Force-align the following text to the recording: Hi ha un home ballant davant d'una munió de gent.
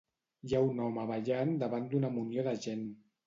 Hi 0.51 0.55
ha 0.55 0.61
un 0.69 0.79
home 0.85 1.03
ballant 1.11 1.53
davant 1.65 1.87
d'una 1.93 2.11
munió 2.17 2.49
de 2.51 2.57
gent. 2.67 2.85